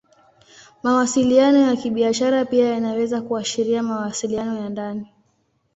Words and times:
Mawasiliano 0.83 1.59
ya 1.59 1.75
Kibiashara 1.75 2.45
pia 2.45 2.65
yanaweza 2.69 3.21
kuashiria 3.21 3.83
mawasiliano 3.83 4.57
ya 4.57 4.69
ndani. 4.69 5.07